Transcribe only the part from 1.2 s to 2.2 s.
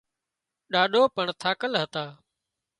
ٿاڪل هتا